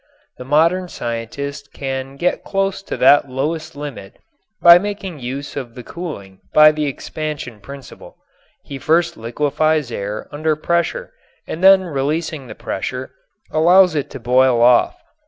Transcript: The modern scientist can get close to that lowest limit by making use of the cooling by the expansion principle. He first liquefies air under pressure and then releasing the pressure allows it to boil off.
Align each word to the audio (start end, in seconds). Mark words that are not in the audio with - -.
The 0.39 0.45
modern 0.45 0.87
scientist 0.87 1.73
can 1.73 2.15
get 2.17 2.43
close 2.43 2.81
to 2.81 2.97
that 2.97 3.29
lowest 3.29 3.75
limit 3.75 4.17
by 4.59 4.79
making 4.79 5.19
use 5.19 5.55
of 5.55 5.75
the 5.75 5.83
cooling 5.83 6.39
by 6.55 6.71
the 6.71 6.87
expansion 6.87 7.59
principle. 7.59 8.17
He 8.63 8.79
first 8.79 9.15
liquefies 9.15 9.91
air 9.91 10.27
under 10.31 10.55
pressure 10.55 11.13
and 11.45 11.63
then 11.63 11.83
releasing 11.83 12.47
the 12.47 12.55
pressure 12.55 13.11
allows 13.51 13.93
it 13.93 14.09
to 14.09 14.19
boil 14.19 14.59
off. 14.59 14.97